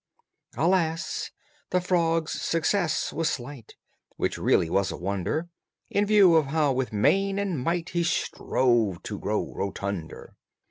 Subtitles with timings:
[0.57, 1.29] Alas!
[1.69, 3.75] the frog's success was slight,
[4.15, 5.49] Which really was a wonder,
[5.91, 10.35] In view of how with main and might He strove to grow rotunder!